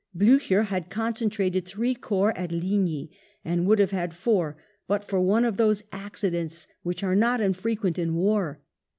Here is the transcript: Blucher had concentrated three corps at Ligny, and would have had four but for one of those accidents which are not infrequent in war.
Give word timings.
Blucher 0.15 0.63
had 0.63 0.89
concentrated 0.89 1.63
three 1.67 1.93
corps 1.93 2.35
at 2.35 2.51
Ligny, 2.51 3.11
and 3.45 3.67
would 3.67 3.77
have 3.77 3.91
had 3.91 4.15
four 4.15 4.57
but 4.87 5.03
for 5.03 5.21
one 5.21 5.45
of 5.45 5.57
those 5.57 5.83
accidents 5.91 6.67
which 6.81 7.03
are 7.03 7.15
not 7.15 7.39
infrequent 7.39 7.99
in 7.99 8.15
war. 8.15 8.61